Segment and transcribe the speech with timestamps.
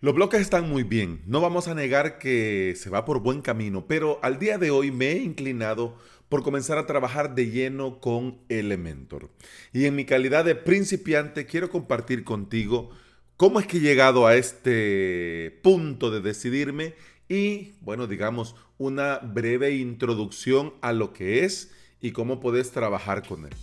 [0.00, 3.86] Los bloques están muy bien, no vamos a negar que se va por buen camino,
[3.88, 5.96] pero al día de hoy me he inclinado
[6.28, 9.28] por comenzar a trabajar de lleno con Elementor.
[9.72, 12.90] Y en mi calidad de principiante quiero compartir contigo
[13.36, 16.94] cómo es que he llegado a este punto de decidirme
[17.28, 23.46] y, bueno, digamos, una breve introducción a lo que es y cómo puedes trabajar con
[23.46, 23.54] él.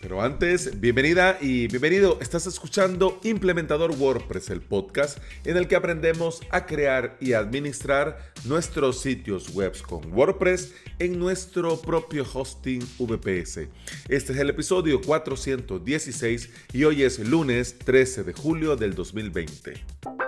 [0.00, 2.18] Pero antes, bienvenida y bienvenido.
[2.20, 9.00] Estás escuchando Implementador WordPress, el podcast en el que aprendemos a crear y administrar nuestros
[9.00, 13.68] sitios web con WordPress en nuestro propio hosting VPS.
[14.08, 20.27] Este es el episodio 416 y hoy es lunes 13 de julio del 2020.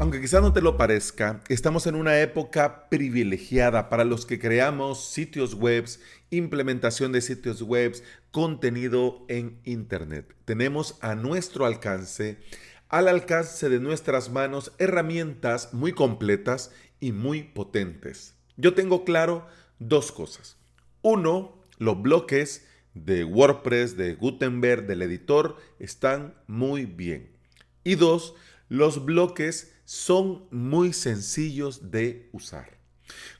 [0.00, 5.04] Aunque quizá no te lo parezca, estamos en una época privilegiada para los que creamos
[5.04, 5.84] sitios web,
[6.30, 7.94] implementación de sitios web,
[8.30, 10.34] contenido en Internet.
[10.46, 12.38] Tenemos a nuestro alcance,
[12.88, 18.36] al alcance de nuestras manos, herramientas muy completas y muy potentes.
[18.56, 19.46] Yo tengo claro
[19.80, 20.56] dos cosas.
[21.02, 27.36] Uno, los bloques de WordPress, de Gutenberg, del editor, están muy bien.
[27.84, 28.34] Y dos,
[28.70, 32.78] los bloques son muy sencillos de usar.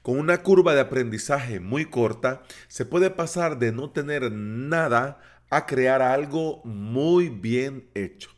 [0.03, 5.65] Con una curva de aprendizaje muy corta, se puede pasar de no tener nada a
[5.67, 8.31] crear algo muy bien hecho.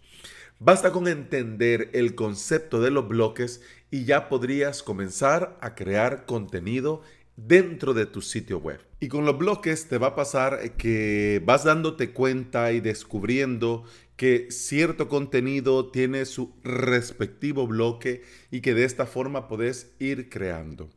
[0.59, 7.01] Basta con entender el concepto de los bloques y ya podrías comenzar a crear contenido
[7.37, 8.81] dentro de tu sitio web.
[9.01, 13.85] Y con los bloques te va a pasar que vas dándote cuenta y descubriendo
[14.23, 20.91] que cierto contenido tiene su respectivo bloque y que de esta forma podés ir creando.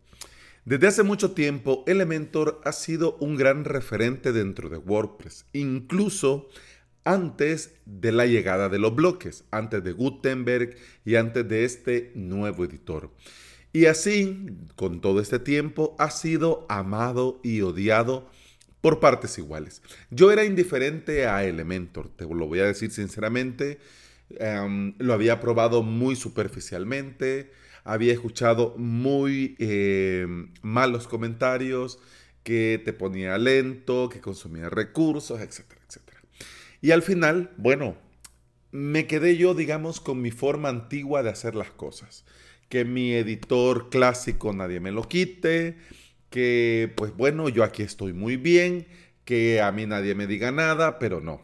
[0.63, 6.49] Desde hace mucho tiempo, Elementor ha sido un gran referente dentro de WordPress, incluso
[7.03, 12.63] antes de la llegada de los bloques, antes de Gutenberg y antes de este nuevo
[12.63, 13.09] editor.
[13.73, 18.29] Y así, con todo este tiempo, ha sido amado y odiado
[18.85, 19.81] por partes iguales.
[20.11, 23.79] Yo era indiferente a Elementor, te lo voy a decir sinceramente.
[24.29, 27.51] Em, lo había probado muy superficialmente,
[27.83, 31.97] había escuchado muy em, malos comentarios,
[32.43, 36.21] que te ponía lento, que consumía recursos, etcétera, etcétera.
[36.79, 37.97] Y al final, bueno,
[38.69, 42.23] me quedé yo, digamos, con mi forma antigua de hacer las cosas.
[42.69, 45.75] Que mi editor clásico nadie me lo quite,
[46.29, 48.87] que pues bueno, yo aquí estoy muy bien,
[49.23, 51.41] que a mí nadie me diga nada, pero no.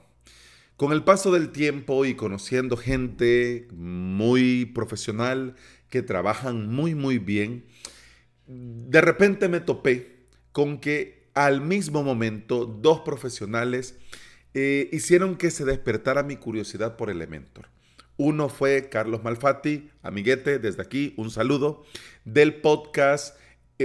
[0.77, 5.55] Con el paso del tiempo y conociendo gente muy profesional
[5.89, 7.65] que trabajan muy muy bien,
[8.47, 13.95] de repente me topé con que al mismo momento dos profesionales
[14.53, 17.69] eh, hicieron que se despertara mi curiosidad por Elementor.
[18.17, 21.85] Uno fue Carlos Malfatti, amiguete, desde aquí un saludo,
[22.25, 23.37] del podcast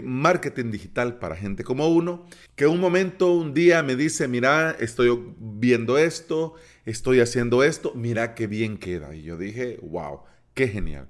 [0.03, 5.35] marketing digital para gente como uno, que un momento, un día me dice, mira, estoy
[5.39, 9.15] viendo esto, estoy haciendo esto, mira qué bien queda.
[9.15, 10.21] Y yo dije, wow,
[10.55, 11.09] qué genial.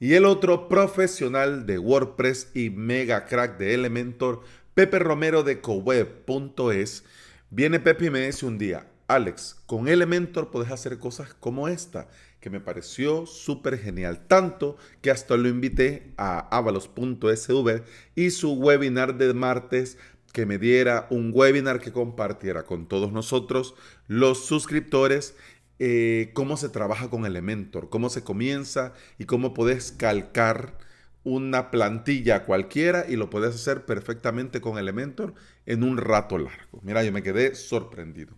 [0.00, 4.42] Y el otro profesional de WordPress y mega crack de Elementor,
[4.74, 7.04] Pepe Romero de coweb.es,
[7.50, 12.08] viene Pepe y me dice un día, Alex, con Elementor puedes hacer cosas como esta,
[12.40, 17.82] que me pareció súper genial, tanto que hasta lo invité a avalos.sv
[18.14, 19.98] y su webinar de martes
[20.32, 23.74] que me diera un webinar que compartiera con todos nosotros,
[24.06, 25.34] los suscriptores,
[25.78, 30.78] eh, cómo se trabaja con Elementor, cómo se comienza y cómo puedes calcar
[31.24, 35.34] una plantilla cualquiera y lo puedes hacer perfectamente con Elementor
[35.66, 36.80] en un rato largo.
[36.82, 38.36] Mira, yo me quedé sorprendido.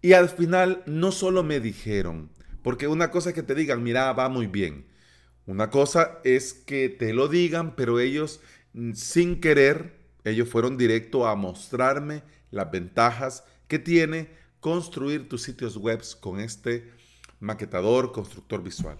[0.00, 2.30] Y al final no solo me dijeron,
[2.62, 4.86] porque una cosa es que te digan, mira, va muy bien.
[5.46, 8.40] Una cosa es que te lo digan, pero ellos
[8.74, 14.30] mm, sin querer, ellos fueron directo a mostrarme las ventajas que tiene
[14.60, 16.92] construir tus sitios web con este
[17.40, 18.98] maquetador, constructor visual.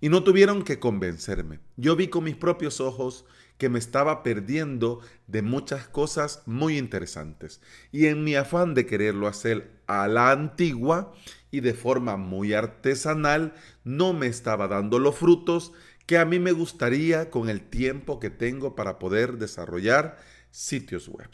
[0.00, 1.58] Y no tuvieron que convencerme.
[1.76, 3.24] Yo vi con mis propios ojos
[3.60, 7.60] que me estaba perdiendo de muchas cosas muy interesantes.
[7.92, 11.12] Y en mi afán de quererlo hacer a la antigua
[11.50, 13.52] y de forma muy artesanal,
[13.84, 15.72] no me estaba dando los frutos
[16.06, 20.16] que a mí me gustaría con el tiempo que tengo para poder desarrollar
[20.50, 21.28] sitios web.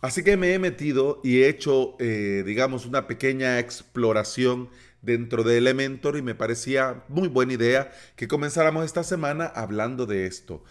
[0.00, 4.70] Así que me he metido y he hecho, eh, digamos, una pequeña exploración
[5.02, 10.26] dentro de Elementor y me parecía muy buena idea que comenzáramos esta semana hablando de
[10.26, 10.64] esto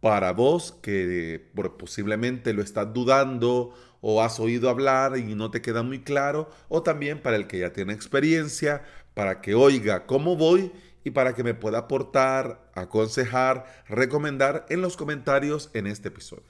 [0.00, 5.82] para vos que posiblemente lo estás dudando o has oído hablar y no te queda
[5.82, 8.84] muy claro, o también para el que ya tiene experiencia,
[9.14, 10.70] para que oiga cómo voy
[11.02, 16.44] y para que me pueda aportar, aconsejar, recomendar en los comentarios en este episodio.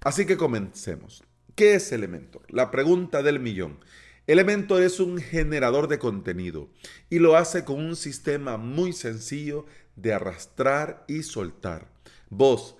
[0.00, 1.22] Así que comencemos.
[1.54, 2.42] ¿Qué es Elementor?
[2.48, 3.78] La pregunta del millón.
[4.26, 6.68] Elementor es un generador de contenido
[7.10, 9.66] y lo hace con un sistema muy sencillo
[9.96, 11.88] de arrastrar y soltar.
[12.30, 12.76] Vos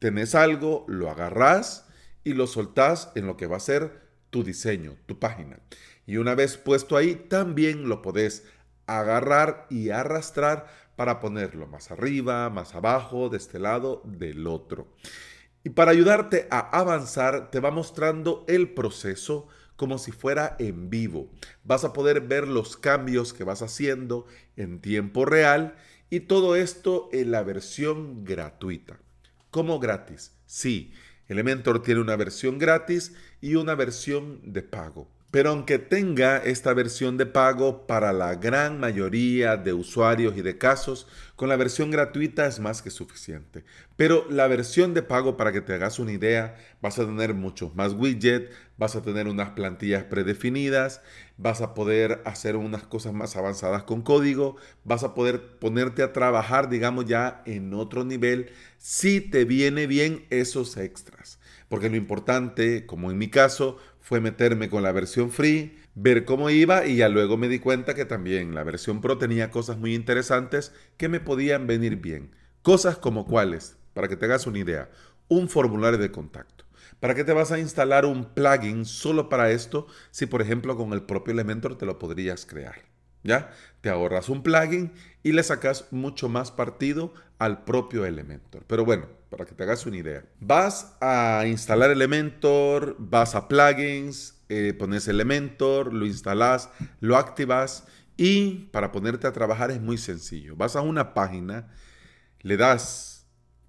[0.00, 1.86] tenés algo, lo agarrás
[2.24, 5.60] y lo soltás en lo que va a ser tu diseño, tu página.
[6.06, 8.44] Y una vez puesto ahí, también lo podés
[8.86, 10.66] agarrar y arrastrar
[10.96, 14.88] para ponerlo más arriba, más abajo, de este lado, del otro.
[15.62, 21.30] Y para ayudarte a avanzar, te va mostrando el proceso como si fuera en vivo.
[21.64, 24.26] Vas a poder ver los cambios que vas haciendo
[24.56, 25.76] en tiempo real
[26.10, 28.98] y todo esto en la versión gratuita.
[29.50, 30.32] ¿Cómo gratis?
[30.46, 30.92] Sí,
[31.26, 35.10] Elementor tiene una versión gratis y una versión de pago.
[35.30, 40.58] Pero aunque tenga esta versión de pago para la gran mayoría de usuarios y de
[40.58, 41.06] casos,
[41.36, 43.64] con la versión gratuita es más que suficiente.
[43.96, 47.76] Pero la versión de pago, para que te hagas una idea, vas a tener muchos
[47.76, 51.00] más widgets, vas a tener unas plantillas predefinidas,
[51.36, 56.12] vas a poder hacer unas cosas más avanzadas con código, vas a poder ponerte a
[56.12, 61.39] trabajar, digamos, ya en otro nivel, si te viene bien esos extras.
[61.70, 66.50] Porque lo importante, como en mi caso, fue meterme con la versión free, ver cómo
[66.50, 69.94] iba y ya luego me di cuenta que también la versión pro tenía cosas muy
[69.94, 72.34] interesantes que me podían venir bien.
[72.62, 74.90] Cosas como cuáles, para que te hagas una idea,
[75.28, 76.64] un formulario de contacto.
[76.98, 80.92] ¿Para qué te vas a instalar un plugin solo para esto si por ejemplo con
[80.92, 82.82] el propio Elementor te lo podrías crear?
[83.22, 83.52] ¿Ya?
[83.80, 84.90] Te ahorras un plugin
[85.22, 88.64] y le sacas mucho más partido al propio Elementor.
[88.66, 90.24] Pero bueno, para que te hagas una idea.
[90.40, 96.68] Vas a instalar Elementor, vas a plugins, eh, pones Elementor, lo instalas,
[96.98, 97.86] lo activas
[98.16, 100.56] y para ponerte a trabajar es muy sencillo.
[100.56, 101.68] Vas a una página,
[102.40, 103.28] le das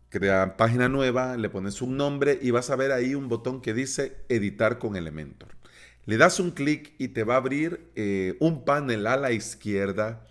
[0.10, 3.74] crear página nueva, le pones un nombre y vas a ver ahí un botón que
[3.74, 5.50] dice editar con Elementor.
[6.06, 10.26] Le das un clic y te va a abrir eh, un panel a la izquierda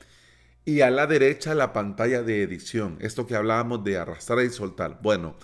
[0.70, 2.96] y a la derecha la pantalla de edición.
[3.00, 5.00] Esto que hablábamos de arrastrar y soltar.
[5.02, 5.34] Bueno,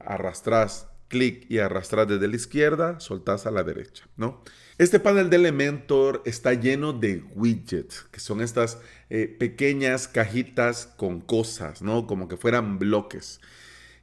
[0.00, 4.42] arrastras, clic y arrastras desde la izquierda, soltas a la derecha, ¿no?
[4.78, 11.20] Este panel de Elementor está lleno de widgets, que son estas eh, pequeñas cajitas con
[11.20, 12.08] cosas, ¿no?
[12.08, 13.40] Como que fueran bloques.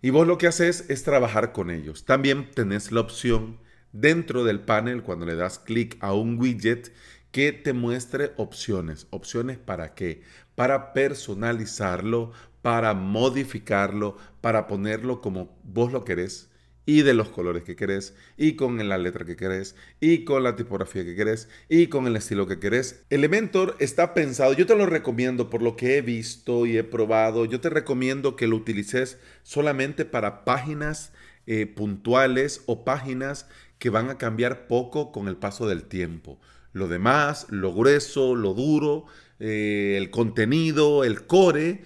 [0.02, 2.06] Y vos lo que haces es trabajar con ellos.
[2.06, 3.58] También tenés la opción
[3.92, 6.94] dentro del panel, cuando le das clic a un widget,
[7.32, 9.08] que te muestre opciones.
[9.10, 10.24] ¿Opciones para qué?
[10.60, 16.50] Para personalizarlo, para modificarlo, para ponerlo como vos lo querés
[16.86, 20.58] y de los colores que querés y con la letra que querés y con la
[20.58, 23.06] tipografía que querés y con el estilo que querés.
[23.10, 27.46] Elementor está pensado, yo te lo recomiendo por lo que he visto y he probado,
[27.46, 31.14] yo te recomiendo que lo utilices solamente para páginas
[31.48, 33.48] eh, puntuales o páginas
[33.78, 36.38] que van a cambiar poco con el paso del tiempo.
[36.80, 39.06] Lo demás, lo grueso, lo duro,
[39.40, 41.84] eh, el contenido, el core,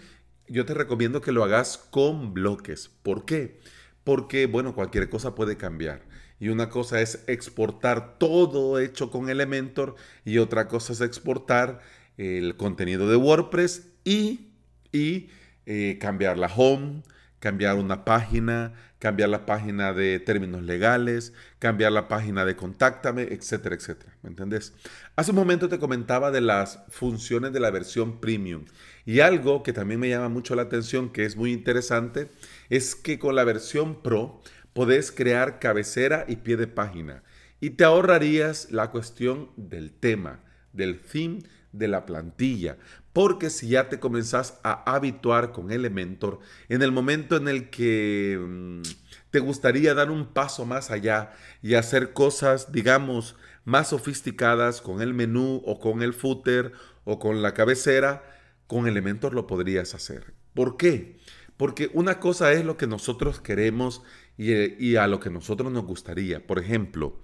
[0.47, 2.91] yo te recomiendo que lo hagas con bloques.
[3.01, 3.59] ¿Por qué?
[4.03, 6.03] Porque, bueno, cualquier cosa puede cambiar.
[6.39, 9.95] Y una cosa es exportar todo hecho con Elementor
[10.25, 11.81] y otra cosa es exportar
[12.17, 14.51] el contenido de WordPress y,
[14.91, 15.29] y
[15.65, 17.01] eh, cambiar la home,
[17.43, 23.75] cambiar una página, cambiar la página de términos legales, cambiar la página de contáctame, etcétera,
[23.75, 24.15] etcétera.
[24.21, 24.73] ¿Me entendés?
[25.17, 28.63] Hace un momento te comentaba de las funciones de la versión premium.
[29.05, 32.29] Y algo que también me llama mucho la atención, que es muy interesante,
[32.69, 37.23] es que con la versión pro podés crear cabecera y pie de página.
[37.59, 40.39] Y te ahorrarías la cuestión del tema,
[40.71, 41.39] del theme,
[41.73, 42.77] de la plantilla.
[43.11, 46.39] Porque si ya te comenzás a habituar con Elementor,
[46.69, 48.81] en el momento en el que mm,
[49.29, 55.13] te gustaría dar un paso más allá y hacer cosas, digamos, más sofisticadas con el
[55.13, 56.71] menú o con el footer
[57.03, 58.23] o con la cabecera,
[58.67, 60.33] con Elementor lo podrías hacer.
[60.53, 61.17] ¿Por qué?
[61.57, 64.01] Porque una cosa es lo que nosotros queremos
[64.37, 64.53] y,
[64.83, 66.45] y a lo que nosotros nos gustaría.
[66.45, 67.19] Por ejemplo,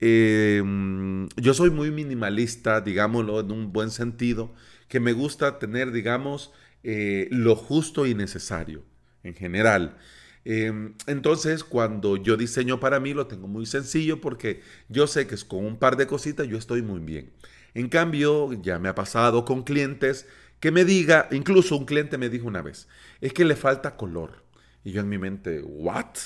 [0.00, 4.54] Em, yo soy muy minimalista, digámoslo en un buen sentido,
[4.88, 6.52] que me gusta tener, digamos,
[6.82, 8.82] eh, lo justo y necesario
[9.22, 9.98] en general.
[10.44, 15.34] Em, entonces, cuando yo diseño para mí, lo tengo muy sencillo porque yo sé que
[15.34, 17.32] es con un par de cositas yo estoy muy bien.
[17.74, 20.26] En cambio, ya me ha pasado con clientes
[20.60, 22.88] que me diga, incluso un cliente me dijo una vez,
[23.20, 24.44] es que le falta color.
[24.84, 26.16] Y yo en mi mente, ¿what?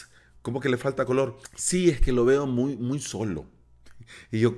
[0.43, 1.39] ¿Cómo que le falta color?
[1.57, 3.49] Sí, es que lo veo muy, muy solo
[4.31, 4.57] Y yo,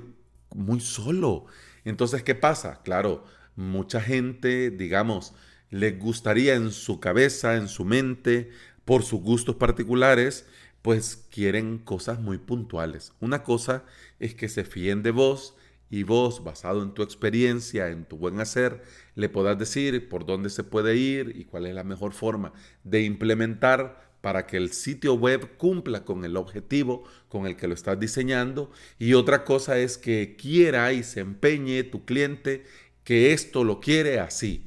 [0.55, 1.45] muy solo.
[1.85, 2.81] Entonces, ¿qué pasa?
[2.83, 3.25] Claro,
[3.55, 5.33] mucha gente, digamos,
[5.69, 8.51] le gustaría en su cabeza, en su mente,
[8.85, 10.47] por sus gustos particulares,
[10.81, 13.13] pues quieren cosas muy puntuales.
[13.19, 13.83] Una cosa
[14.19, 15.55] es que se fíen de vos
[15.89, 18.83] y vos, basado en tu experiencia, en tu buen hacer,
[19.15, 23.03] le puedas decir por dónde se puede ir y cuál es la mejor forma de
[23.03, 27.99] implementar para que el sitio web cumpla con el objetivo con el que lo estás
[27.99, 28.71] diseñando.
[28.99, 32.63] Y otra cosa es que quiera y se empeñe tu cliente
[33.03, 34.65] que esto lo quiere así.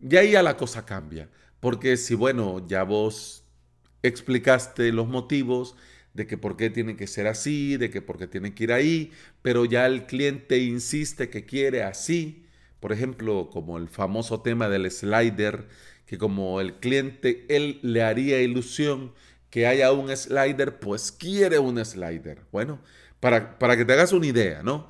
[0.00, 1.28] Y ahí ya la cosa cambia.
[1.60, 3.44] Porque si, bueno, ya vos
[4.02, 5.76] explicaste los motivos
[6.14, 8.72] de que por qué tiene que ser así, de que por qué tiene que ir
[8.72, 12.44] ahí, pero ya el cliente insiste que quiere así.
[12.80, 15.68] Por ejemplo, como el famoso tema del slider,
[16.10, 19.12] que como el cliente, él le haría ilusión
[19.48, 22.42] que haya un slider, pues quiere un slider.
[22.50, 22.80] Bueno,
[23.20, 24.88] para, para que te hagas una idea, ¿no?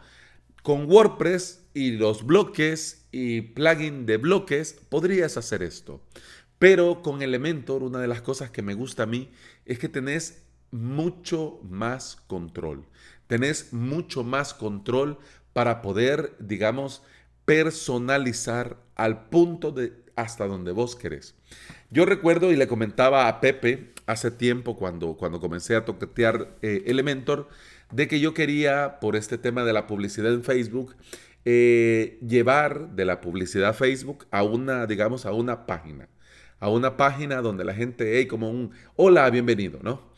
[0.62, 6.00] Con WordPress y los bloques y plugin de bloques podrías hacer esto.
[6.58, 9.30] Pero con Elementor, una de las cosas que me gusta a mí
[9.66, 12.86] es que tenés mucho más control.
[13.26, 15.18] Tenés mucho más control
[15.52, 17.02] para poder, digamos,
[17.44, 21.34] personalizar al punto de hasta donde vos querés.
[21.90, 26.84] Yo recuerdo y le comentaba a Pepe hace tiempo cuando, cuando comencé a toquetear eh,
[26.86, 27.48] Elementor,
[27.92, 30.96] de que yo quería, por este tema de la publicidad en Facebook,
[31.44, 36.08] eh, llevar de la publicidad Facebook a una, digamos, a una página.
[36.58, 40.12] A una página donde la gente, hey, como un, hola, bienvenido, ¿no?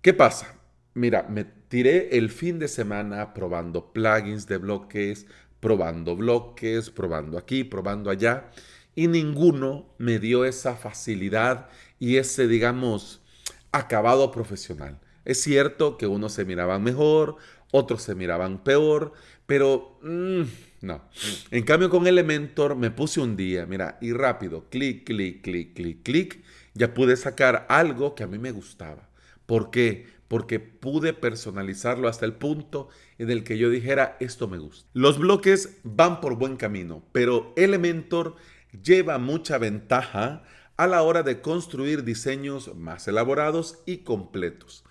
[0.00, 0.54] ¿Qué pasa?
[0.94, 5.26] Mira, me tiré el fin de semana probando plugins de bloques,
[5.58, 8.50] probando bloques, probando aquí, probando allá,
[8.94, 11.68] y ninguno me dio esa facilidad
[11.98, 13.22] y ese, digamos,
[13.70, 14.98] acabado profesional.
[15.24, 17.36] Es cierto que unos se miraban mejor,
[17.70, 19.12] otros se miraban peor,
[19.46, 20.42] pero mm,
[20.82, 21.02] no.
[21.50, 26.02] En cambio con Elementor me puse un día, mira, y rápido, clic, clic, clic, clic,
[26.02, 26.42] clic,
[26.74, 29.08] ya pude sacar algo que a mí me gustaba.
[29.46, 30.06] ¿Por qué?
[30.28, 34.88] Porque pude personalizarlo hasta el punto en el que yo dijera, esto me gusta.
[34.92, 38.36] Los bloques van por buen camino, pero Elementor
[38.72, 40.42] lleva mucha ventaja
[40.76, 44.84] a la hora de construir diseños más elaborados y completos.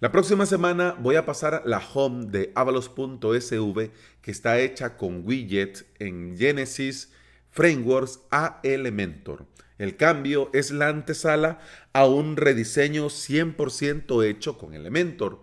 [0.00, 5.86] La próxima semana voy a pasar la home de avalos.sv que está hecha con widget
[5.98, 7.12] en Genesis
[7.50, 9.46] Frameworks a Elementor.
[9.78, 11.60] El cambio es la antesala
[11.92, 15.42] a un rediseño 100% hecho con Elementor.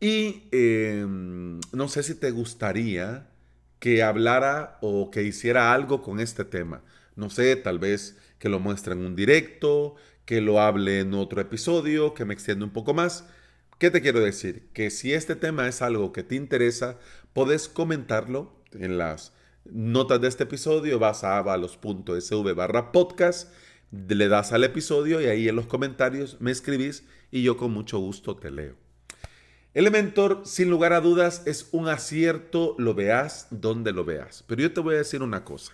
[0.00, 3.28] Y em, no sé si te gustaría
[3.78, 6.82] que hablara o que hiciera algo con este tema.
[7.18, 11.40] No sé, tal vez que lo muestre en un directo, que lo hable en otro
[11.40, 13.26] episodio, que me extienda un poco más.
[13.78, 14.68] ¿Qué te quiero decir?
[14.72, 16.96] Que si este tema es algo que te interesa,
[17.32, 19.32] puedes comentarlo en las
[19.64, 23.52] notas de este episodio, vas a avalos.sv barra podcast,
[23.90, 27.98] le das al episodio y ahí en los comentarios me escribís y yo con mucho
[27.98, 28.76] gusto te leo.
[29.74, 34.44] Elementor, sin lugar a dudas, es un acierto, lo veas donde lo veas.
[34.46, 35.72] Pero yo te voy a decir una cosa.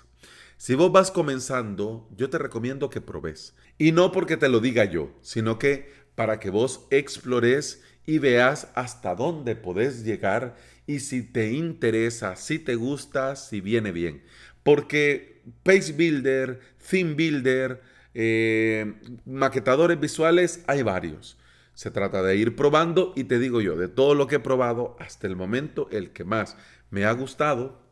[0.64, 3.54] Si vos vas comenzando, yo te recomiendo que probes.
[3.76, 8.72] Y no porque te lo diga yo, sino que para que vos explores y veas
[8.74, 10.56] hasta dónde podés llegar
[10.86, 14.24] y si te interesa, si te gusta, si viene bien.
[14.62, 17.82] Porque Page Builder, Theme Builder,
[18.14, 18.94] eh,
[19.26, 21.36] maquetadores visuales, hay varios.
[21.74, 24.96] Se trata de ir probando y te digo yo, de todo lo que he probado
[24.98, 26.56] hasta el momento, el que más
[26.88, 27.84] me ha gustado,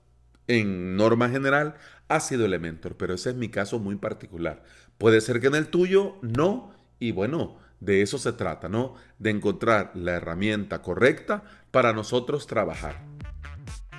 [0.47, 1.77] en norma general,
[2.15, 4.63] ha sido Elementor, pero ese es mi caso muy particular.
[4.99, 8.95] Puede ser que en el tuyo no, y bueno, de eso se trata, ¿no?
[9.19, 13.01] De encontrar la herramienta correcta para nosotros trabajar.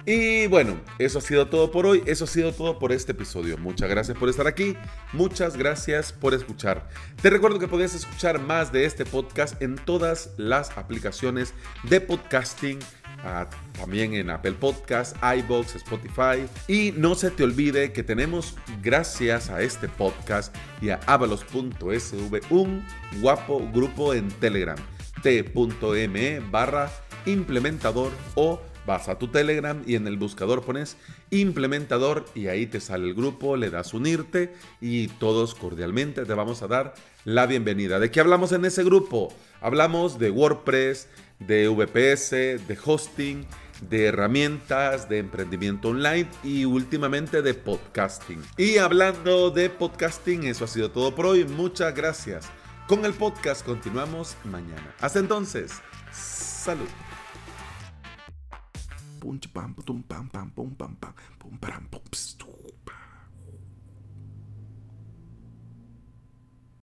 [0.06, 3.58] Y bueno, eso ha sido todo por hoy, eso ha sido todo por este episodio.
[3.58, 4.76] Muchas gracias por estar aquí,
[5.14, 6.90] muchas gracias por escuchar.
[7.22, 12.80] Te recuerdo que puedes escuchar más de este podcast en todas las aplicaciones de podcasting,
[13.24, 16.50] ah, también en Apple Podcasts, iBox, Spotify.
[16.68, 22.86] Y no se te olvide que tenemos, gracias a este podcast y a avalos.sv, un
[23.22, 24.78] guapo grupo en Telegram,
[25.22, 26.92] t.me barra
[27.26, 30.98] implementador o vas a tu Telegram y en el buscador pones
[31.30, 36.62] implementador y ahí te sale el grupo, le das unirte y todos cordialmente te vamos
[36.62, 36.94] a dar
[37.26, 38.00] la bienvenida.
[38.00, 39.34] ¿De qué hablamos en ese grupo?
[39.62, 41.08] Hablamos de WordPress,
[41.40, 42.32] de VPS,
[42.68, 43.46] de hosting,
[43.90, 48.42] de herramientas, de emprendimiento online y últimamente de podcasting.
[48.58, 51.46] Y hablando de podcasting, eso ha sido todo por hoy.
[51.46, 52.50] Muchas gracias.
[52.88, 54.94] Con el podcast continuamos mañana.
[55.00, 55.72] Hasta entonces,
[56.12, 56.90] salud.
[59.24, 63.03] 뽐찌 빰뿌돈 빰빰 뽐빰빰 뽐빠람 뽐스 뚝빰